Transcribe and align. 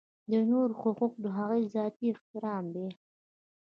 د 0.31 0.33
نورو 0.49 0.73
حقوق 0.81 1.13
د 1.23 1.25
هغوی 1.37 1.63
ذاتي 1.75 2.05
احترام 2.13 2.65
دی. 2.75 2.87